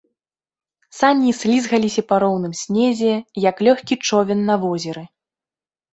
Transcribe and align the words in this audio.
Сані 0.99 1.33
слізгаліся 1.41 2.01
па 2.11 2.15
роўным 2.25 2.53
снезе, 2.63 3.13
як 3.49 3.55
лёгкі 3.69 3.95
човен 4.11 4.39
на 4.49 4.55
возеры. 4.65 5.03